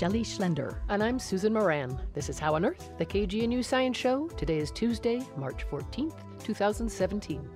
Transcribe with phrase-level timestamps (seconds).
[0.00, 0.78] Shelley Schlender.
[0.88, 2.00] And I'm Susan Moran.
[2.14, 4.28] This is How on Earth, the KGNU Science Show.
[4.28, 7.46] Today is Tuesday, March 14th, 2017.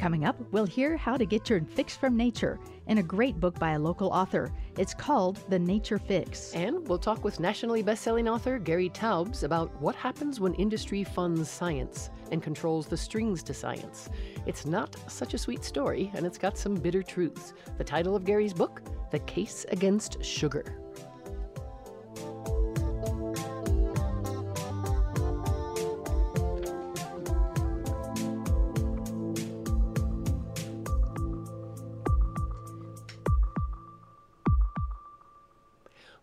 [0.00, 3.58] Coming up, we'll hear how to get your fix from nature in a great book
[3.58, 4.50] by a local author.
[4.78, 6.54] It's called The Nature Fix.
[6.54, 11.50] And we'll talk with nationally best-selling author Gary Taubes about what happens when industry funds
[11.50, 14.08] science and controls the strings to science.
[14.46, 17.52] It's not such a sweet story, and it's got some bitter truths.
[17.76, 18.80] The title of Gary's book,
[19.10, 20.85] The Case Against Sugar.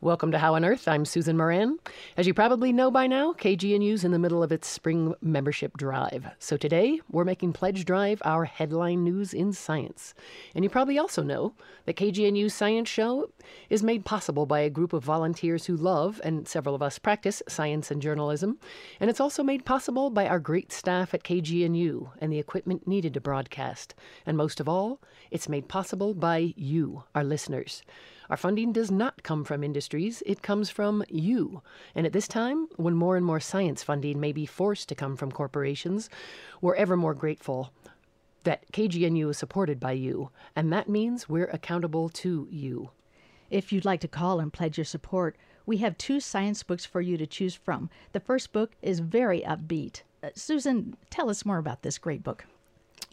[0.04, 0.86] Welcome to How on Earth.
[0.86, 1.80] I'm Susan Moran.
[2.18, 6.28] As you probably know by now, KGNU's in the middle of its spring membership drive.
[6.40, 10.14] So today, we're making Pledge Drive our headline news in science.
[10.54, 11.54] And you probably also know
[11.86, 13.30] that KGNU's Science Show
[13.70, 17.42] is made possible by a group of volunteers who love, and several of us practice,
[17.48, 18.58] science and journalism.
[19.00, 23.14] And it's also made possible by our great staff at KGNU and the equipment needed
[23.14, 23.96] to broadcast.
[24.26, 25.00] And most of all,
[25.32, 27.84] it's made possible by you, our listeners.
[28.30, 31.62] Our funding does not come from industries, it comes from you.
[31.96, 35.16] And at this time, when more and more science funding may be forced to come
[35.16, 36.10] from corporations,
[36.62, 37.72] we're ever more grateful
[38.44, 42.92] that KGNU is supported by you, and that means we're accountable to you.
[43.50, 47.02] If you'd like to call and pledge your support, we have two science books for
[47.02, 47.90] you to choose from.
[48.12, 50.02] The first book is very upbeat.
[50.22, 52.46] Uh, Susan, tell us more about this great book.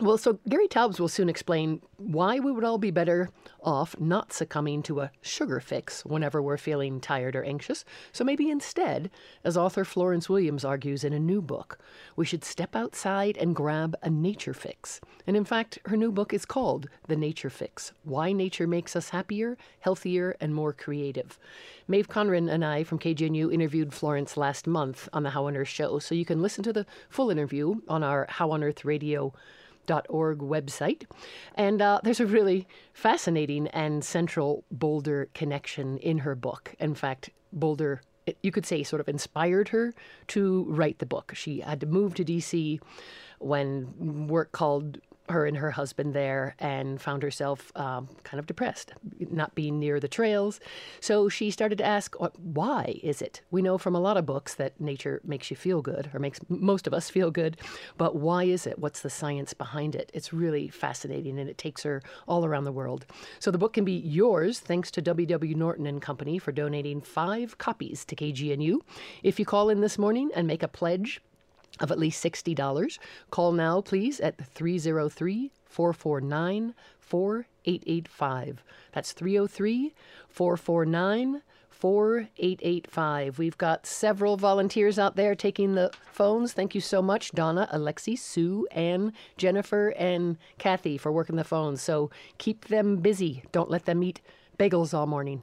[0.00, 3.28] Well, so Gary Taubes will soon explain why we would all be better
[3.62, 7.84] off not succumbing to a sugar fix whenever we're feeling tired or anxious.
[8.10, 9.10] So maybe instead,
[9.44, 11.78] as author Florence Williams argues in a new book,
[12.16, 15.02] we should step outside and grab a nature fix.
[15.26, 19.10] And in fact, her new book is called The Nature Fix Why Nature Makes Us
[19.10, 21.38] Happier, Healthier, and More Creative.
[21.86, 25.68] Maeve Conran and I from KGNU interviewed Florence last month on the How on Earth
[25.68, 29.34] show, so you can listen to the full interview on our How on Earth radio
[30.08, 31.04] org website.
[31.54, 36.74] And uh, there's a really fascinating and central Boulder connection in her book.
[36.78, 38.02] In fact, Boulder,
[38.42, 39.94] you could say, sort of inspired her
[40.28, 41.32] to write the book.
[41.34, 42.80] She had to move to DC
[43.38, 44.98] when work called
[45.30, 48.92] her and her husband there and found herself um, kind of depressed,
[49.30, 50.60] not being near the trails.
[51.00, 53.40] So she started to ask, why is it?
[53.50, 56.40] We know from a lot of books that nature makes you feel good, or makes
[56.48, 57.56] most of us feel good,
[57.96, 58.78] but why is it?
[58.78, 60.10] What's the science behind it?
[60.14, 63.06] It's really fascinating, and it takes her all around the world.
[63.38, 65.54] So the book can be yours thanks to W.W.
[65.54, 68.78] Norton and Company for donating five copies to KGNU.
[69.22, 71.20] If you call in this morning and make a pledge
[71.80, 72.98] of at least $60.
[73.30, 78.64] Call now, please, at 303 449 4885.
[78.92, 79.94] That's 303
[80.28, 81.42] 449
[81.80, 83.38] 4885.
[83.38, 86.52] We've got several volunteers out there taking the phones.
[86.52, 91.80] Thank you so much, Donna, Alexi, Sue, Ann, Jennifer, and Kathy for working the phones.
[91.80, 93.44] So keep them busy.
[93.50, 94.20] Don't let them eat
[94.58, 95.42] bagels all morning.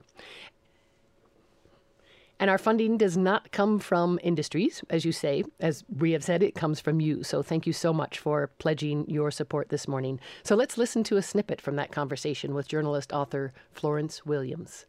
[2.40, 5.44] And our funding does not come from industries, as you say.
[5.60, 7.24] As we have said, it comes from you.
[7.24, 10.20] So thank you so much for pledging your support this morning.
[10.44, 14.86] So let's listen to a snippet from that conversation with journalist author Florence Williams.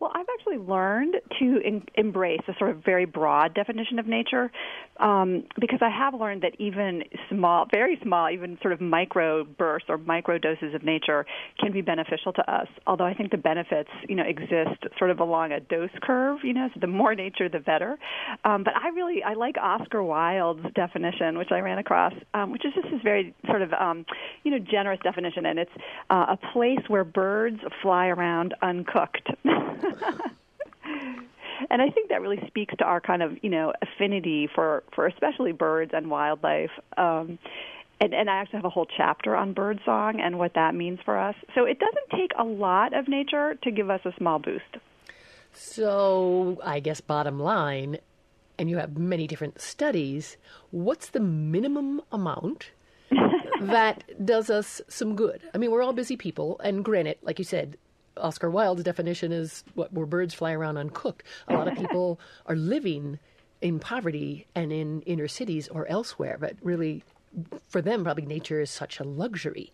[0.00, 4.50] Well, I've actually learned to in, embrace a sort of very broad definition of nature
[4.98, 9.88] um, because I have learned that even small, very small, even sort of micro bursts
[9.88, 11.26] or micro doses of nature
[11.58, 12.68] can be beneficial to us.
[12.86, 16.40] Although I think the benefits, you know, exist sort of along a dose curve.
[16.42, 17.98] You know, so the more nature, the better.
[18.44, 22.64] Um, but I really I like Oscar Wilde's definition, which I ran across, um, which
[22.64, 24.04] is just this very sort of um,
[24.44, 25.70] you know generous definition, and it's
[26.10, 29.28] uh, a place where birds fly around uncooked.
[31.70, 35.06] and I think that really speaks to our kind of you know affinity for for
[35.06, 36.70] especially birds and wildlife.
[36.96, 37.38] Um,
[38.00, 41.16] and, and I actually have a whole chapter on birdsong and what that means for
[41.16, 41.36] us.
[41.54, 44.64] So it doesn't take a lot of nature to give us a small boost.
[45.52, 47.98] So I guess bottom line,
[48.58, 50.36] and you have many different studies.
[50.70, 52.72] What's the minimum amount?
[53.60, 55.40] that does us some good.
[55.54, 57.78] I mean, we're all busy people, and granted, like you said,
[58.16, 61.24] Oscar Wilde's definition is what where birds fly around uncooked.
[61.48, 63.18] A lot of people are living
[63.60, 67.02] in poverty and in inner cities or elsewhere, but really,
[67.68, 69.72] for them, probably nature is such a luxury.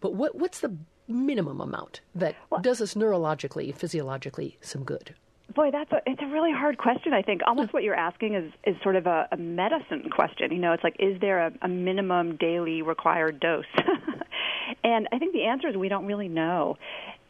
[0.00, 0.76] But what what's the
[1.08, 5.14] minimum amount that well, does us neurologically, physiologically some good?
[5.54, 7.12] Boy, that's a it's a really hard question.
[7.12, 10.52] I think almost what you're asking is is sort of a, a medicine question.
[10.52, 13.64] You know, it's like, is there a, a minimum daily required dose?
[14.84, 16.76] and I think the answer is we don't really know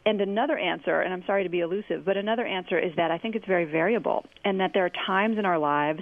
[0.05, 3.17] and another answer, and I'm sorry to be elusive, but another answer is that I
[3.17, 6.01] think it's very variable, and that there are times in our lives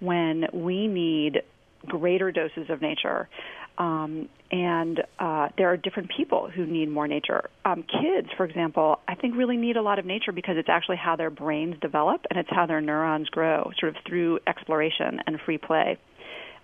[0.00, 1.42] when we need
[1.86, 3.28] greater doses of nature.
[3.78, 7.48] Um, and uh, there are different people who need more nature.
[7.64, 10.98] Um, kids, for example, I think really need a lot of nature because it's actually
[10.98, 15.40] how their brains develop and it's how their neurons grow, sort of through exploration and
[15.44, 15.98] free play.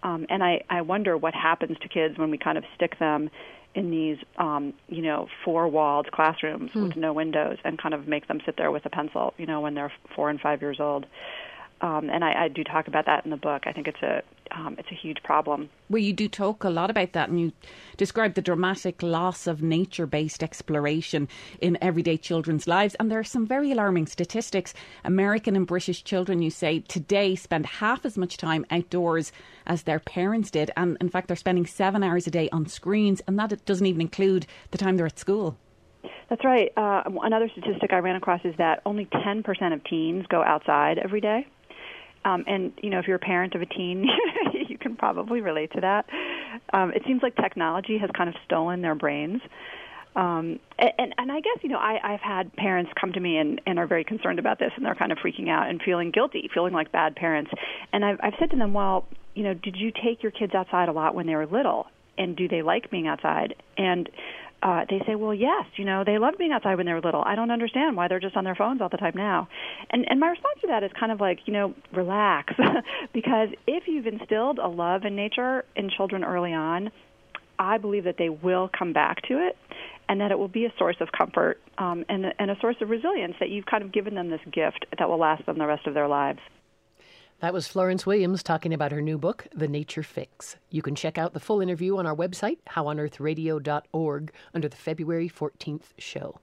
[0.02, 3.31] Um, and I, I wonder what happens to kids when we kind of stick them
[3.75, 6.85] in these, um, you know, four-walled classrooms hmm.
[6.85, 9.61] with no windows and kind of make them sit there with a pencil, you know,
[9.61, 11.06] when they're four and five years old
[11.81, 13.62] um, and I, I, do talk about that in the book.
[13.67, 14.23] I think it's a
[14.58, 15.70] um, it's a huge problem.
[15.88, 17.52] Well, you do talk a lot about that, and you
[17.96, 21.28] describe the dramatic loss of nature-based exploration
[21.60, 22.94] in everyday children's lives.
[22.96, 24.75] And there are some very alarming statistics.
[25.05, 29.32] American and British children, you say, today spend half as much time outdoors
[29.66, 33.22] as their parents did, and in fact, they're spending seven hours a day on screens,
[33.26, 35.56] and that doesn't even include the time they're at school.
[36.28, 36.70] That's right.
[36.76, 41.20] Uh, another statistic I ran across is that only 10% of teens go outside every
[41.20, 41.46] day.
[42.25, 44.06] Um, and you know, if you're a parent of a teen,
[44.69, 46.06] you can probably relate to that.
[46.73, 49.41] Um, it seems like technology has kind of stolen their brains.
[50.17, 53.61] Um, and, and I guess you know I, I've had parents come to me and,
[53.67, 56.50] and are very concerned about this, and they're kind of freaking out and feeling guilty,
[56.53, 57.50] feeling like bad parents.
[57.93, 60.88] And I've, I've said to them, well, you know, did you take your kids outside
[60.88, 61.87] a lot when they were little,
[62.17, 63.55] and do they like being outside?
[63.76, 64.09] And
[64.62, 67.22] uh, they say, well, yes, you know, they loved being outside when they were little.
[67.25, 69.49] I don't understand why they're just on their phones all the time now.
[69.90, 72.55] And and my response to that is kind of like, you know, relax,
[73.12, 76.90] because if you've instilled a love in nature in children early on,
[77.58, 79.56] I believe that they will come back to it,
[80.08, 82.90] and that it will be a source of comfort um, and and a source of
[82.90, 85.87] resilience that you've kind of given them this gift that will last them the rest
[85.87, 86.40] of their lives.
[87.40, 90.56] That was Florence Williams talking about her new book, The Nature Fix.
[90.70, 95.93] You can check out the full interview on our website, howonearthradio.org, under the February 14th
[95.99, 96.40] show.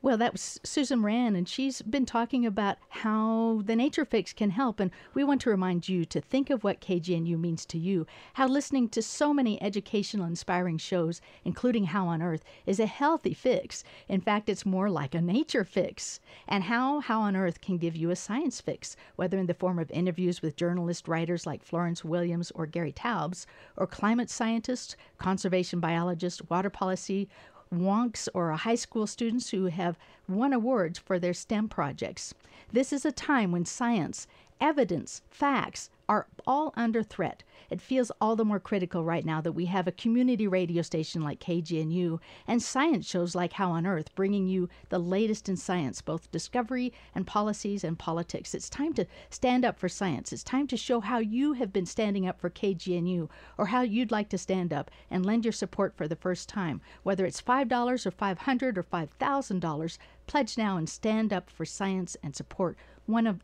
[0.00, 4.50] Well, that was Susan Moran, and she's been talking about how the Nature Fix can
[4.50, 4.78] help.
[4.78, 8.46] And we want to remind you to think of what KGNU means to you, how
[8.46, 13.82] listening to so many educational, inspiring shows, including How on Earth, is a healthy fix.
[14.06, 16.20] In fact, it's more like a nature fix.
[16.46, 19.80] And how How on Earth can give you a science fix, whether in the form
[19.80, 23.46] of interviews with journalist writers like Florence Williams or Gary Taubes,
[23.76, 27.28] or climate scientists, conservation biologists, water policy,
[27.72, 29.98] wonks or high school students who have
[30.28, 32.34] won awards for their STEM projects.
[32.72, 34.26] This is a time when science,
[34.60, 37.42] evidence, facts are all under threat.
[37.68, 41.20] It feels all the more critical right now that we have a community radio station
[41.20, 46.00] like KGNU and science shows like How on Earth bringing you the latest in science,
[46.00, 48.54] both discovery and policies and politics.
[48.54, 50.32] It's time to stand up for science.
[50.32, 53.28] It's time to show how you have been standing up for KGNU
[53.58, 56.80] or how you'd like to stand up and lend your support for the first time.
[57.02, 62.34] Whether it's $5 or 500 or $5,000, pledge now and stand up for science and
[62.34, 62.78] support
[63.08, 63.40] one of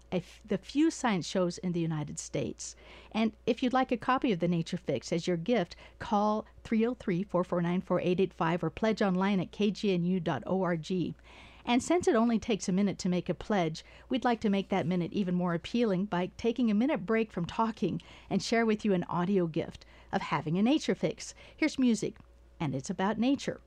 [0.46, 2.76] the few science shows in the United States.
[3.12, 7.22] And if you'd like a copy of the Nature Fix as your gift, call 303
[7.22, 11.14] 449 4885 or pledge online at kgnu.org.
[11.66, 14.68] And since it only takes a minute to make a pledge, we'd like to make
[14.68, 18.84] that minute even more appealing by taking a minute break from talking and share with
[18.84, 21.34] you an audio gift of having a nature fix.
[21.56, 22.16] Here's music,
[22.60, 23.60] and it's about nature.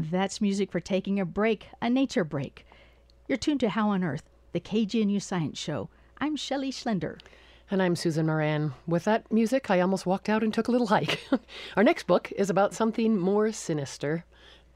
[0.00, 2.64] That's music for taking a break, a nature break.
[3.26, 5.88] You're tuned to How on Earth, the KGNU Science Show.
[6.18, 7.18] I'm Shelley Schlender.
[7.68, 8.74] And I'm Susan Moran.
[8.86, 11.26] With that music, I almost walked out and took a little hike.
[11.76, 14.24] Our next book is about something more sinister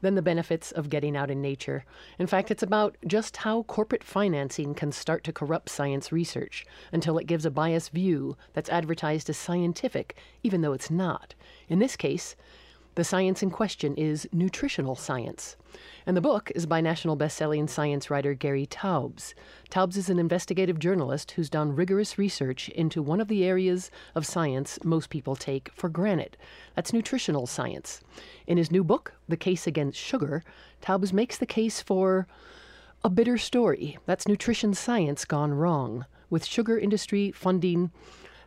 [0.01, 1.85] than the benefits of getting out in nature.
[2.19, 7.17] In fact, it's about just how corporate financing can start to corrupt science research until
[7.17, 11.33] it gives a biased view that's advertised as scientific, even though it's not.
[11.69, 12.35] In this case,
[12.95, 15.55] the science in question is nutritional science.
[16.05, 19.33] And the book is by national best-selling science writer Gary Taubes.
[19.71, 24.25] Taubes is an investigative journalist who's done rigorous research into one of the areas of
[24.25, 26.37] science most people take for granted.
[26.75, 28.01] That's nutritional science.
[28.45, 30.43] In his new book, The Case Against Sugar,
[30.81, 32.27] Taubes makes the case for
[33.03, 33.97] a bitter story.
[34.05, 37.91] That's nutrition science gone wrong, with sugar industry funding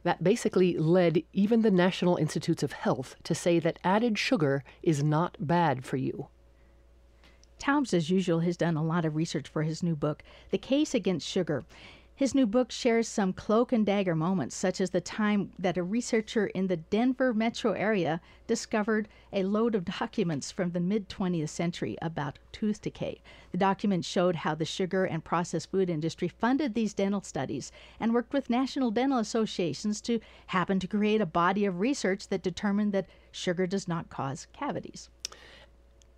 [0.07, 5.03] that basically led even the National Institutes of Health to say that added sugar is
[5.03, 6.29] not bad for you.
[7.59, 10.95] Taubes, as usual, has done a lot of research for his new book, The Case
[10.95, 11.65] Against Sugar.
[12.16, 15.82] His new book shares some cloak and dagger moments, such as the time that a
[15.82, 21.50] researcher in the Denver metro area discovered a load of documents from the mid 20th
[21.50, 23.20] century about tooth decay.
[23.52, 27.70] The documents showed how the sugar and processed food industry funded these dental studies
[28.00, 32.42] and worked with national dental associations to happen to create a body of research that
[32.42, 35.11] determined that sugar does not cause cavities.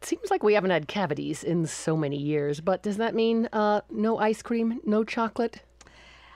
[0.03, 3.81] Seems like we haven't had cavities in so many years, but does that mean uh,
[3.91, 5.63] no ice cream, no chocolate?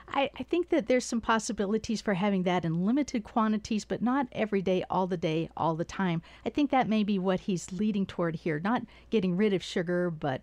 [0.07, 4.27] I, I, think that there's some possibilities for having that in limited quantities, but not
[4.31, 6.21] every day, all the day, all the time.
[6.45, 8.59] I think that may be what he's leading toward here.
[8.59, 10.41] Not getting rid of sugar, but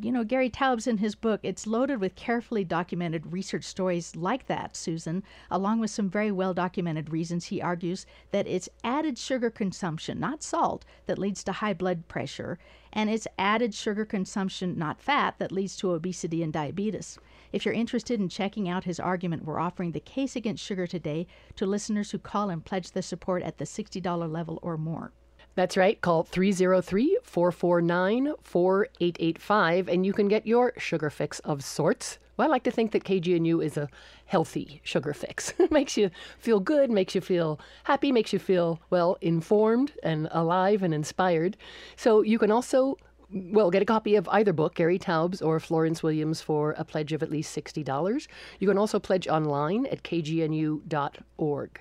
[0.00, 4.46] you know, Gary Taubes in his book, it's loaded with carefully documented research stories like
[4.46, 7.46] that, Susan, along with some very well documented reasons.
[7.46, 12.58] He argues that it's added sugar consumption, not salt, that leads to high blood pressure,
[12.92, 17.18] and it's added sugar consumption, not fat, that leads to obesity and diabetes.
[17.52, 21.26] If you're interested in checking out his argument, we're offering the case against sugar today
[21.56, 25.12] to listeners who call and pledge their support at the $60 level or more.
[25.56, 25.98] That's right.
[26.00, 32.18] Call 303 449 4885 and you can get your sugar fix of sorts.
[32.36, 33.88] Well, I like to think that KGNU is a
[34.26, 35.54] healthy sugar fix.
[35.70, 40.82] makes you feel good, makes you feel happy, makes you feel, well, informed and alive
[40.82, 41.56] and inspired.
[41.96, 42.98] So you can also
[43.32, 47.12] well, get a copy of either book, Gary Taubes or Florence Williams, for a pledge
[47.12, 48.26] of at least $60.
[48.58, 51.80] You can also pledge online at kgnu.org.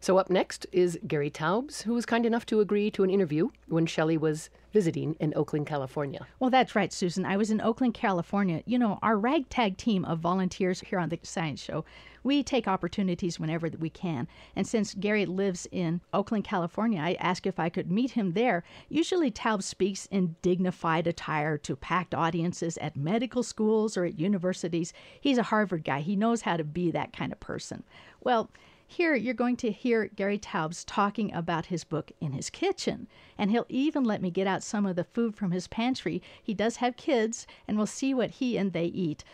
[0.00, 3.48] So, up next is Gary Taubes, who was kind enough to agree to an interview
[3.68, 6.26] when Shelley was visiting in Oakland, California.
[6.40, 7.24] Well, that's right, Susan.
[7.24, 8.62] I was in Oakland, California.
[8.66, 11.84] You know, our ragtag team of volunteers here on the Science Show,
[12.24, 14.26] we take opportunities whenever we can.
[14.56, 18.64] And since Gary lives in Oakland, California, I asked if I could meet him there.
[18.88, 24.92] Usually, Taubes speaks in dignified attire to packed audiences at medical schools or at universities.
[25.20, 26.00] He's a Harvard guy.
[26.00, 27.84] He knows how to be that kind of person.
[28.20, 28.50] Well,
[28.94, 33.50] here, you're going to hear Gary Taubes talking about his book in his kitchen, and
[33.50, 36.22] he'll even let me get out some of the food from his pantry.
[36.42, 39.24] He does have kids, and we'll see what he and they eat.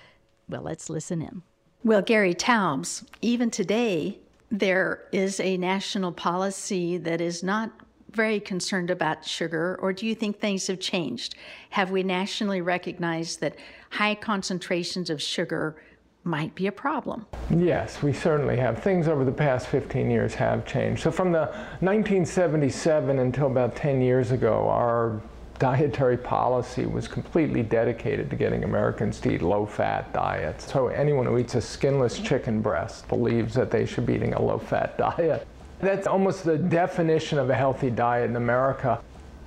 [0.49, 1.43] Well, let's listen in.
[1.85, 4.19] Well, Gary Taubes, even today,
[4.51, 7.71] there is a national policy that is not
[8.11, 11.35] very concerned about sugar, or do you think things have changed?
[11.71, 13.57] Have we nationally recognized that
[13.91, 15.77] high concentrations of sugar
[16.25, 17.27] might be a problem.
[17.51, 18.83] Yes, we certainly have.
[18.83, 21.03] Things over the past 15 years have changed.
[21.03, 21.47] So from the
[21.81, 25.21] 1977 until about 10 years ago, our
[25.59, 30.71] dietary policy was completely dedicated to getting Americans to eat low fat diets.
[30.73, 34.43] So anyone who eats a skinless chicken breast believes that they should be eating a
[34.43, 35.47] low fat diet.
[35.81, 39.01] That's almost the definition of a healthy diet in America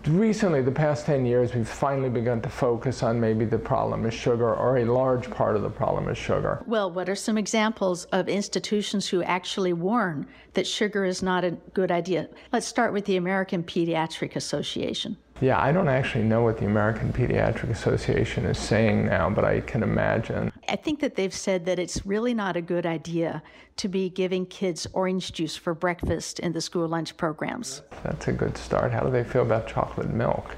[0.07, 4.13] recently, the past 10 years, we've finally begun to focus on maybe the problem is
[4.13, 6.63] sugar, or a large part of the problem is sugar.
[6.65, 11.51] Well, what are some examples of institutions who actually warn that sugar is not a
[11.73, 12.29] good idea?
[12.51, 15.17] Let's start with the American Pediatric Association.
[15.41, 19.59] Yeah, I don't actually know what the American Pediatric Association is saying now, but I
[19.61, 20.51] can imagine.
[20.69, 23.43] I think that they've said that it's really not a good idea
[23.77, 27.81] to be giving kids orange juice for breakfast in the school lunch programs.
[28.03, 28.91] That's a good start.
[28.91, 30.55] How do they feel about chocolate milk?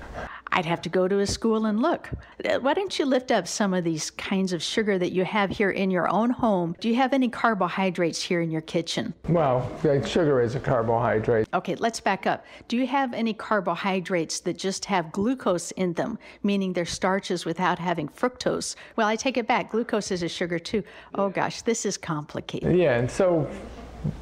[0.56, 2.10] I'd have to go to a school and look.
[2.46, 5.50] Uh, why don't you lift up some of these kinds of sugar that you have
[5.50, 6.78] here in your own home?
[6.80, 9.14] Do you have any carbohydrates here in your kitchen?
[9.28, 9.70] Well,
[10.06, 11.50] sugar is a carbohydrate.
[11.54, 12.46] Okay, let's back up.
[12.70, 17.78] Do you have any carbohydrates that just have glucose in them, meaning they're starches without
[17.78, 18.78] having fructose?
[18.96, 19.72] Well, I take it back.
[19.72, 20.84] Glucose is a sugar too.
[21.16, 22.78] Oh gosh, this is complicated.
[22.78, 23.50] Yeah, and so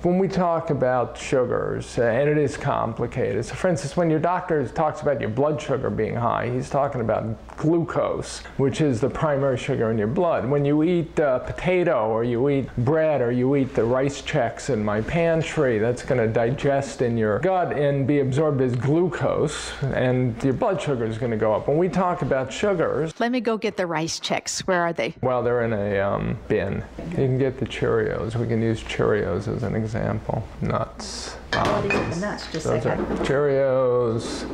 [0.01, 3.45] when we talk about sugars, uh, and it is complicated.
[3.45, 7.01] So, for instance, when your doctor talks about your blood sugar being high, he's talking
[7.01, 7.23] about
[7.57, 10.49] glucose, which is the primary sugar in your blood.
[10.49, 14.69] When you eat uh, potato or you eat bread or you eat the rice Chex
[14.69, 19.71] in my pantry, that's going to digest in your gut and be absorbed as glucose,
[19.81, 21.67] and your blood sugar is going to go up.
[21.67, 24.61] When we talk about sugars, Let me go get the rice Chex.
[24.61, 25.15] Where are they?
[25.21, 26.83] well, they're in a um, bin.
[27.09, 28.35] You can get the Cheerios.
[28.35, 30.43] We can use Cheerios as an example.
[30.61, 31.35] Nuts.
[31.53, 32.51] nuts?
[32.51, 34.49] Just Those are Cheerios,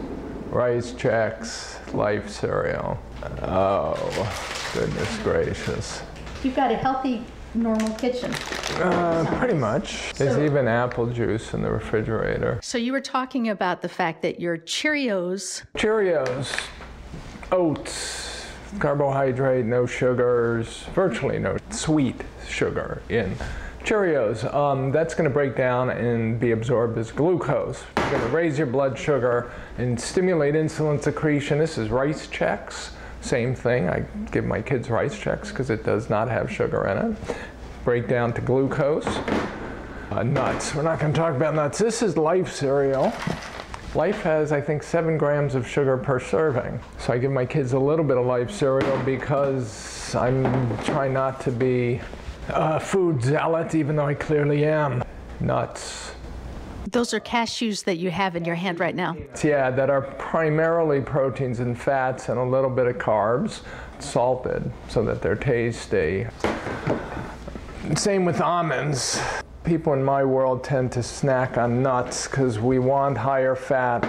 [0.51, 2.99] Rice Chex, Life cereal.
[3.41, 6.01] Oh, goodness gracious.
[6.43, 7.23] You've got a healthy,
[7.53, 8.33] normal kitchen.
[8.75, 10.13] Uh, pretty much.
[10.13, 12.59] There's even apple juice in the refrigerator.
[12.61, 16.55] So you were talking about the fact that your Cheerios, Cheerios,
[17.51, 18.47] oats,
[18.79, 23.35] carbohydrate, no sugars, virtually no sweet sugar in
[23.89, 24.53] Cheerios.
[24.53, 27.83] Um, that's going to break down and be absorbed as glucose.
[27.97, 31.57] You're going to raise your blood sugar and stimulate insulin secretion.
[31.57, 32.91] This is rice Chex.
[33.21, 33.89] Same thing.
[33.89, 37.37] I give my kids rice Chex because it does not have sugar in it.
[37.83, 39.07] Break down to glucose.
[40.11, 40.75] Uh, nuts.
[40.75, 41.79] We're not going to talk about nuts.
[41.79, 43.11] This is Life cereal.
[43.95, 46.79] Life has, I think, seven grams of sugar per serving.
[46.99, 51.41] So I give my kids a little bit of Life cereal because I'm trying not
[51.41, 52.01] to be
[52.49, 55.03] a food zealot, even though I clearly am.
[55.39, 56.11] Nuts.
[56.91, 59.15] those are cashews that you have in your hand right now.
[59.43, 63.61] Yeah, that are primarily proteins and fats and a little bit of carbs,
[63.99, 66.27] salted, so that they're tasty.
[67.95, 69.21] Same with almonds.
[69.63, 74.07] People in my world tend to snack on nuts because we want higher fat,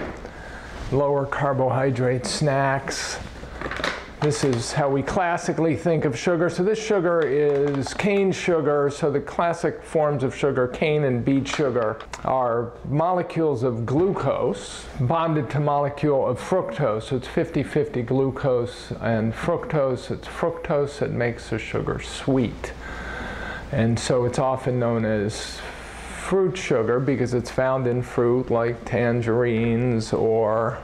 [0.91, 3.19] lower carbohydrate snacks.
[4.21, 6.47] This is how we classically think of sugar.
[6.51, 8.91] So this sugar is cane sugar.
[8.91, 15.49] So the classic forms of sugar, cane and beet sugar, are molecules of glucose bonded
[15.49, 17.05] to molecule of fructose.
[17.05, 20.11] So it's 50-50 glucose and fructose.
[20.11, 22.73] It's fructose that makes the sugar sweet.
[23.71, 25.59] And so it's often known as
[26.19, 30.77] fruit sugar because it's found in fruit like tangerines or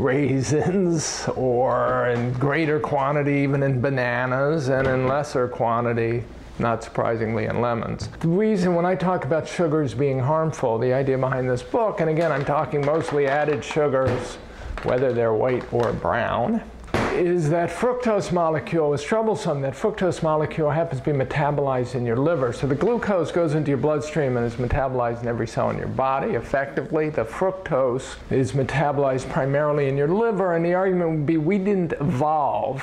[0.00, 6.24] raisins or in greater quantity even in bananas and in lesser quantity
[6.60, 8.08] not surprisingly in lemons.
[8.20, 12.10] The reason when I talk about sugars being harmful, the idea behind this book, and
[12.10, 14.36] again I'm talking mostly added sugars,
[14.82, 16.62] whether they're white or brown,
[17.12, 19.60] is that fructose molecule is troublesome.
[19.60, 22.52] That fructose molecule happens to be metabolized in your liver.
[22.52, 25.88] So the glucose goes into your bloodstream and is metabolized in every cell in your
[25.88, 27.10] body effectively.
[27.10, 31.92] The fructose is metabolized primarily in your liver, and the argument would be we didn't
[31.94, 32.82] evolve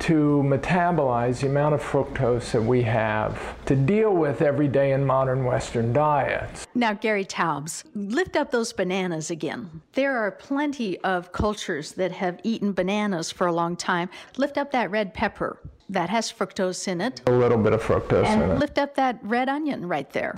[0.00, 5.04] to metabolize the amount of fructose that we have to deal with every day in
[5.04, 6.66] modern Western diets.
[6.74, 9.82] Now, Gary Taubes, lift up those bananas again.
[9.92, 14.10] There are plenty of cultures that have eaten bananas for a long time.
[14.36, 15.58] Lift up that red pepper.
[15.88, 17.22] That has fructose in it.
[17.26, 18.58] A little bit of fructose in it.
[18.58, 20.36] lift up that red onion right there.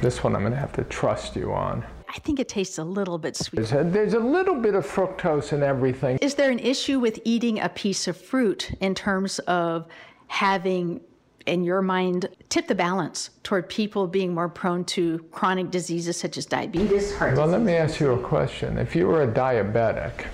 [0.00, 1.84] This one I'm going to have to trust you on.
[2.08, 3.56] I think it tastes a little bit sweet.
[3.56, 6.18] There's a, there's a little bit of fructose in everything.
[6.22, 9.86] Is there an issue with eating a piece of fruit in terms of
[10.28, 11.00] having,
[11.46, 16.36] in your mind, tip the balance toward people being more prone to chronic diseases such
[16.36, 17.58] as diabetes, heart Well, disease?
[17.58, 18.78] let me ask you a question.
[18.78, 20.26] If you were a diabetic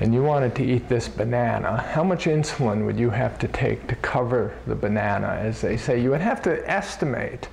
[0.00, 3.86] and you wanted to eat this banana, how much insulin would you have to take
[3.88, 6.00] to cover the banana, as they say?
[6.00, 7.48] You would have to estimate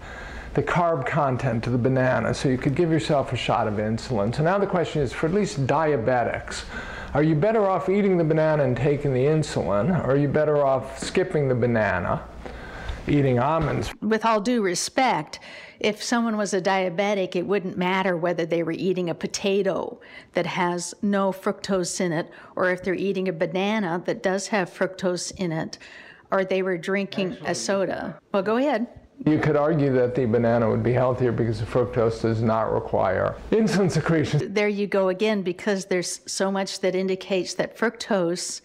[0.54, 4.36] the carb content of the banana so you could give yourself a shot of insulin.
[4.36, 6.64] So now the question is for at least diabetics,
[7.14, 10.64] are you better off eating the banana and taking the insulin, or are you better
[10.64, 12.24] off skipping the banana,
[13.08, 13.92] eating almonds?
[14.02, 15.40] with all due respect,
[15.80, 20.00] if someone was a diabetic, it wouldn't matter whether they were eating a potato
[20.34, 24.70] that has no fructose in it, or if they're eating a banana that does have
[24.70, 25.80] fructose in it,
[26.32, 28.20] or they were drinking a soda.
[28.32, 28.88] Well, go ahead.
[29.26, 33.36] You could argue that the banana would be healthier because the fructose does not require
[33.52, 34.54] insulin secretion.
[34.54, 38.62] There you go again, because there's so much that indicates that fructose,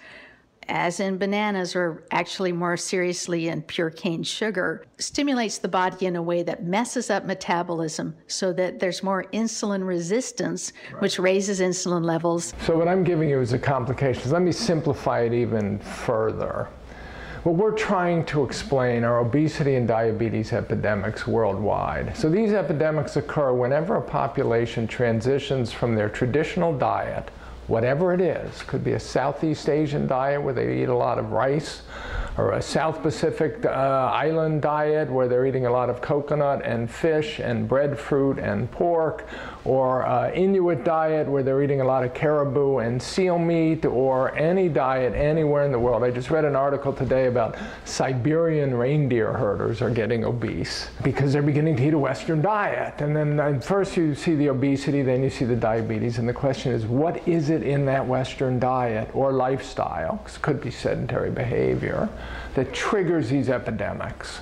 [0.68, 6.14] as in bananas, or actually more seriously in pure cane sugar, stimulates the body in
[6.16, 12.04] a way that messes up metabolism so that there's more insulin resistance, which raises insulin
[12.04, 12.54] levels.
[12.62, 14.30] So what I'm giving you is a complication.
[14.30, 16.68] Let me simplify it even further.
[17.44, 22.16] What we're trying to explain are obesity and diabetes epidemics worldwide.
[22.16, 27.30] So these epidemics occur whenever a population transitions from their traditional diet,
[27.66, 31.33] whatever it is, could be a Southeast Asian diet where they eat a lot of
[31.33, 31.83] rice,
[32.38, 36.90] or a South Pacific uh, island diet where they're eating a lot of coconut and
[36.90, 39.26] fish and breadfruit and pork,
[39.64, 44.35] or uh, Inuit diet where they're eating a lot of caribou and seal meat, or
[44.37, 46.03] any diet anywhere in the world.
[46.03, 51.42] I just read an article today about Siberian reindeer herders are getting obese because they're
[51.42, 53.00] beginning to eat a Western diet.
[53.00, 56.35] And then uh, first you see the obesity, then you see the diabetes, and the
[56.35, 61.31] question is what is it in that Western diet or lifestyle, it could be sedentary
[61.31, 62.09] behavior,
[62.55, 64.40] that triggers these epidemics?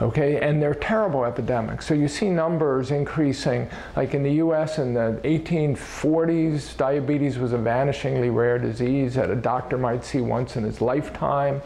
[0.00, 0.40] Okay?
[0.40, 1.86] And they're terrible epidemics.
[1.86, 7.58] So you see numbers increasing like in the us in the 1840s diabetes was a
[7.58, 11.62] vanishingly rare disease that a doctor might see once in his lifetime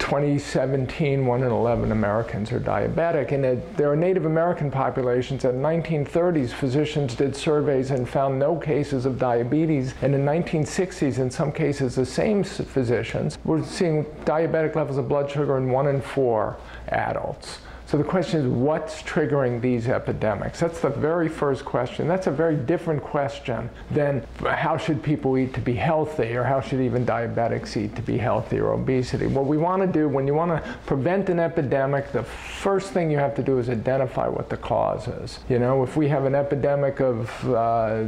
[0.00, 3.32] 2017, 1 in 11 Americans are diabetic.
[3.32, 5.44] And there are Native American populations.
[5.44, 9.94] In the 1930s, physicians did surveys and found no cases of diabetes.
[10.02, 15.30] And in 1960s, in some cases, the same physicians were seeing diabetic levels of blood
[15.30, 16.56] sugar in 1 in 4
[16.88, 17.58] adults.
[17.90, 20.60] So the question is, what's triggering these epidemics?
[20.60, 22.06] That's the very first question.
[22.06, 26.60] That's a very different question than how should people eat to be healthy or how
[26.60, 29.26] should even diabetics eat to be healthy or obesity.
[29.26, 33.10] What we want to do when you want to prevent an epidemic, the first thing
[33.10, 35.40] you have to do is identify what the cause is.
[35.48, 38.04] You know, if we have an epidemic of uh,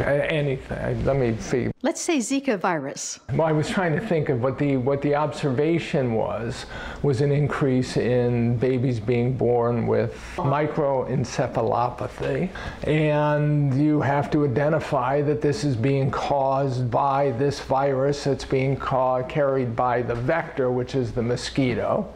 [0.00, 0.78] Uh, anything.
[0.78, 1.70] Uh, let me see.
[1.82, 3.20] Let's say Zika virus.
[3.32, 6.66] Well, I was trying to think of what the what the observation was
[7.02, 12.50] was an increase in babies being born with microencephalopathy,
[12.84, 18.76] and you have to identify that this is being caused by this virus that's being
[18.76, 22.12] ca- carried by the vector, which is the mosquito.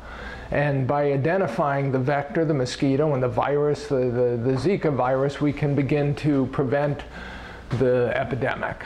[0.50, 5.40] And by identifying the vector, the mosquito, and the virus, the, the, the Zika virus,
[5.40, 7.04] we can begin to prevent
[7.78, 8.84] the epidemic.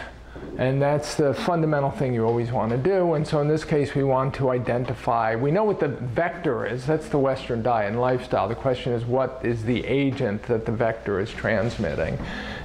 [0.59, 3.15] And that's the fundamental thing you always want to do.
[3.15, 6.87] And so in this case, we want to identify, we know what the vector is.
[6.87, 8.49] That's the Western diet and lifestyle.
[8.49, 12.19] The question is, what is the agent that the vector is transmitting?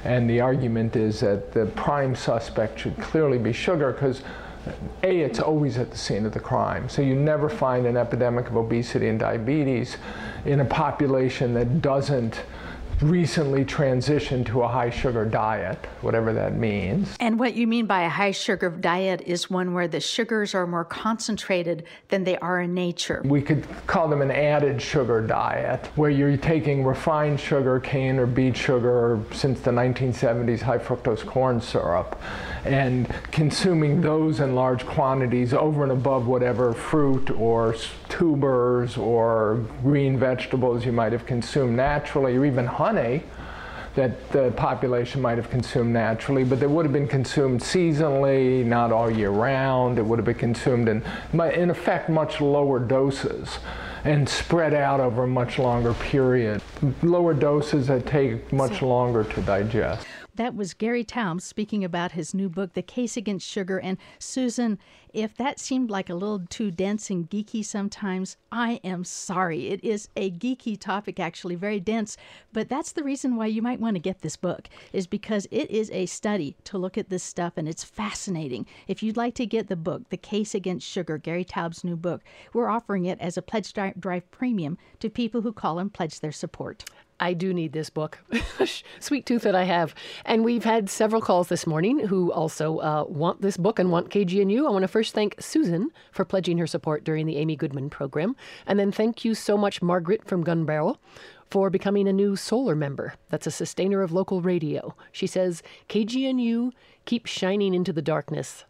[0.05, 4.21] And the argument is that the prime suspect should clearly be sugar because
[5.03, 6.87] a, it's always at the scene of the crime.
[6.87, 9.97] So you never find an epidemic of obesity and diabetes
[10.45, 12.41] in a population that doesn't
[13.01, 17.15] recently transitioned to a high sugar diet, whatever that means.
[17.19, 20.67] And what you mean by a high sugar diet is one where the sugars are
[20.67, 23.21] more concentrated than they are in nature.
[23.25, 28.25] We could call them an added sugar diet, where you're taking refined sugar, cane or
[28.25, 32.21] beet sugar, or since the 1970s, high fructose corn syrup,
[32.65, 37.75] and consuming those in large quantities over and above whatever fruit or
[38.11, 43.23] tubers or green vegetables you might have consumed naturally, or even honey
[43.95, 48.91] that the population might have consumed naturally, but they would have been consumed seasonally, not
[48.91, 49.97] all year round.
[49.97, 53.59] It would have been consumed in, in effect, much lower doses
[54.03, 56.61] and spread out over a much longer period.
[57.03, 60.07] Lower doses that take much longer to digest.
[60.35, 63.79] That was Gary Taubes speaking about his new book, The Case Against Sugar.
[63.79, 64.79] And Susan,
[65.13, 69.67] if that seemed like a little too dense and geeky sometimes, I am sorry.
[69.67, 72.15] It is a geeky topic, actually, very dense.
[72.53, 75.69] But that's the reason why you might want to get this book, is because it
[75.69, 78.65] is a study to look at this stuff and it's fascinating.
[78.87, 82.21] If you'd like to get the book, The Case Against Sugar, Gary Taubes' new book,
[82.53, 86.31] we're offering it as a Pledge Drive premium to people who call and pledge their
[86.31, 86.85] support.
[87.21, 88.17] I do need this book.
[88.99, 89.93] Sweet tooth that I have.
[90.25, 94.09] And we've had several calls this morning who also uh, want this book and want
[94.09, 94.65] KGNU.
[94.65, 98.35] I want to first thank Susan for pledging her support during the Amy Goodman program.
[98.65, 100.97] And then thank you so much, Margaret from Gunbarrel,
[101.51, 103.13] for becoming a new solar member.
[103.29, 104.95] That's a sustainer of local radio.
[105.11, 106.71] She says, KGNU,
[107.05, 108.65] keep shining into the darkness.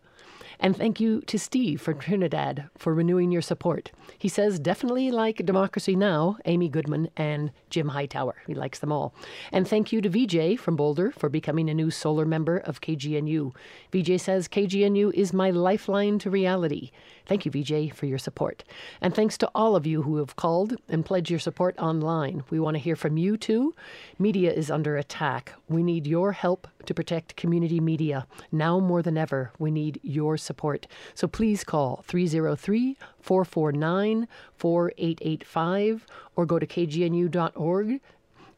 [0.63, 3.91] And thank you to Steve from Trinidad for renewing your support.
[4.19, 8.35] He says, definitely like Democracy Now!, Amy Goodman, and Jim Hightower.
[8.45, 9.15] He likes them all.
[9.51, 13.55] And thank you to VJ from Boulder for becoming a new solar member of KGNU.
[13.91, 16.91] VJ says, KGNU is my lifeline to reality.
[17.25, 18.63] Thank you, VJ, for your support.
[18.99, 22.43] And thanks to all of you who have called and pledged your support online.
[22.49, 23.73] We want to hear from you too.
[24.19, 25.53] Media is under attack.
[25.69, 28.27] We need your help to protect community media.
[28.51, 30.87] Now more than ever, we need your support.
[31.13, 36.05] So please call 303 449 4885
[36.35, 38.01] or go to kgnu.org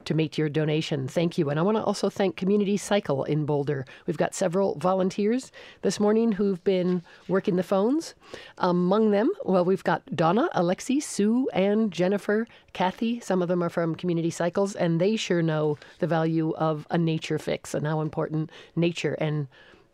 [0.06, 1.08] to make your donation.
[1.08, 1.50] Thank you.
[1.50, 3.86] And I want to also thank Community Cycle in Boulder.
[4.06, 8.16] We've got several volunteers this morning who've been working the phones.
[8.58, 13.20] Among them, well, we've got Donna, Alexi, Sue, and Jennifer, Kathy.
[13.20, 16.98] Some of them are from Community Cycles, and they sure know the value of a
[16.98, 19.48] nature fix and how important nature and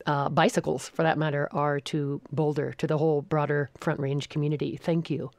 [0.05, 4.77] uh, bicycles, for that matter, are to Boulder, to the whole broader Front Range community.
[4.77, 5.31] Thank you.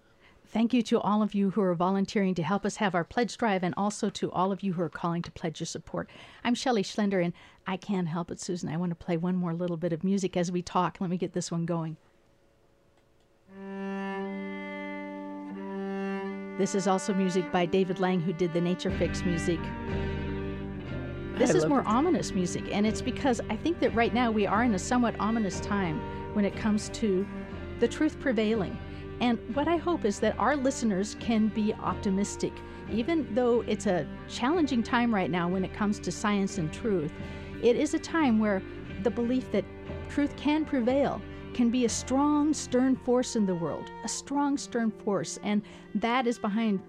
[0.53, 3.37] Thank you to all of you who are volunteering to help us have our pledge
[3.37, 6.11] drive and also to all of you who are calling to pledge your support.
[6.43, 7.33] I'm Shelley Schlender and
[7.69, 8.69] I can't help it, Susan.
[8.69, 10.97] I want to play one more little bit of music as we talk.
[11.01, 11.97] Let me get this one going.
[16.59, 19.61] This is also music by David Lang, who did the Nature Fix music.
[21.37, 21.87] This I is more it.
[21.87, 25.15] ominous music, and it's because I think that right now we are in a somewhat
[25.21, 26.01] ominous time
[26.35, 27.25] when it comes to
[27.79, 28.77] the truth prevailing.
[29.21, 32.53] And what I hope is that our listeners can be optimistic,
[32.91, 37.13] even though it's a challenging time right now when it comes to science and truth.
[37.63, 38.63] It is a time where
[39.03, 39.65] the belief that
[40.09, 41.21] truth can prevail
[41.53, 45.39] can be a strong, stern force in the world, a strong, stern force.
[45.43, 45.63] And
[45.97, 46.81] that is behind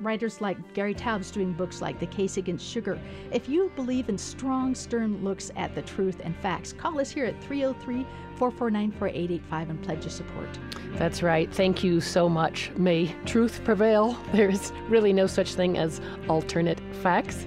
[0.00, 2.98] writers like Gary Taubes doing books like The Case Against Sugar.
[3.32, 7.26] If you believe in strong, stern looks at the truth and facts, call us here
[7.26, 8.06] at 303
[8.40, 10.48] 449 4885 and pledge your support.
[10.94, 11.52] That's right.
[11.52, 12.70] Thank you so much.
[12.74, 14.16] May truth prevail.
[14.32, 17.46] There's really no such thing as alternate facts.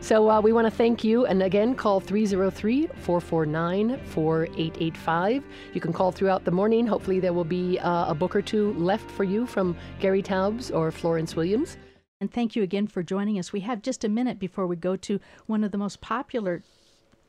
[0.00, 1.24] So uh, we want to thank you.
[1.24, 5.44] And again, call 303 449 4885.
[5.72, 6.86] You can call throughout the morning.
[6.86, 10.70] Hopefully, there will be uh, a book or two left for you from Gary Taubes
[10.70, 11.78] or Florence Williams.
[12.20, 13.50] And thank you again for joining us.
[13.50, 16.62] We have just a minute before we go to one of the most popular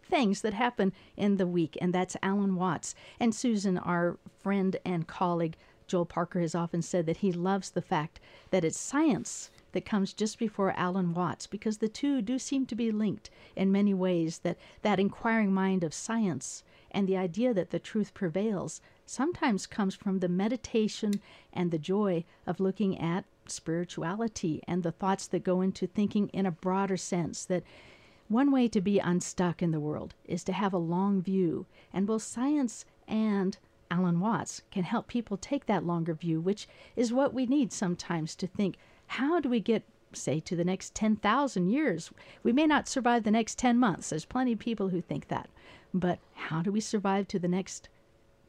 [0.09, 2.95] things that happen in the week, and that's Alan Watts.
[3.19, 7.81] And Susan, our friend and colleague, Joel Parker, has often said that he loves the
[7.81, 12.65] fact that it's science that comes just before Alan Watts because the two do seem
[12.67, 17.53] to be linked in many ways that that inquiring mind of science and the idea
[17.53, 21.21] that the truth prevails sometimes comes from the meditation
[21.53, 26.45] and the joy of looking at spirituality and the thoughts that go into thinking in
[26.45, 27.63] a broader sense that
[28.27, 32.07] one way to be unstuck in the world is to have a long view and
[32.07, 33.57] both science and
[33.91, 38.35] Alan Watts can help people take that longer view which is what we need sometimes
[38.35, 39.83] to think how do we get
[40.15, 42.11] say to the next 10,000 years?
[42.43, 44.09] We may not survive the next 10 months.
[44.09, 45.49] There's plenty of people who think that.
[45.93, 47.89] But how do we survive to the next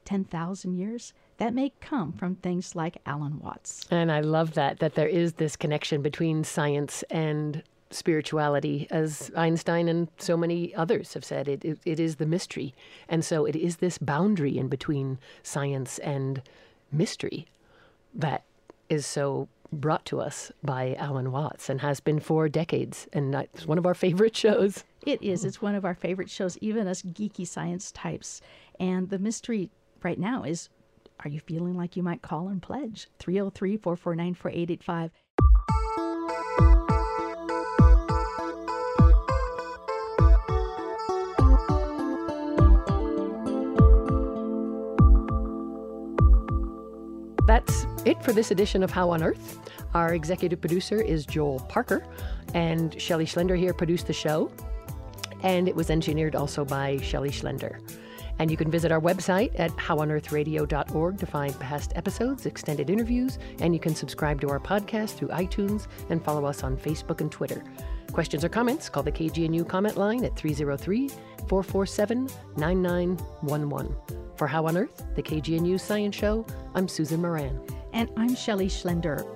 [0.04, 1.12] 10,000 years?
[1.38, 3.86] That may come from things like Alan Watts.
[3.90, 7.62] And I love that, that there is this connection between science and
[7.96, 11.48] spirituality, as Einstein and so many others have said.
[11.48, 12.74] It, it, it is the mystery.
[13.09, 16.42] And so it is this boundary in between science and
[16.92, 17.46] mystery
[18.14, 18.44] that
[18.88, 23.09] is so brought to us by Alan Watts and has been for decades.
[23.12, 24.85] And it's one of our favorite shows.
[25.04, 25.44] It is.
[25.44, 28.40] It's one of our favorite shows, even us geeky science types.
[28.78, 29.70] And the mystery
[30.02, 30.68] right now is
[31.20, 33.09] are you feeling like you might call and pledge?
[33.18, 35.11] 303 449 4885.
[48.07, 49.59] It for this edition of How on Earth.
[49.95, 52.05] Our executive producer is Joel Parker,
[52.55, 54.51] and Shelley Schlender here produced the show.
[55.42, 57.81] And it was engineered also by Shelley Schlender.
[58.38, 63.75] And you can visit our website at howonearthradio.org to find past episodes, extended interviews, and
[63.75, 67.64] you can subscribe to our podcast through iTunes and follow us on Facebook and Twitter.
[68.12, 71.09] Questions or comments, call the KGNU comment line at 303
[71.49, 74.25] 447 9911.
[74.37, 76.44] For How on Earth, the KGNU Science Show,
[76.75, 77.59] I'm Susan Moran.
[77.94, 79.36] And I'm Shelley Schlender.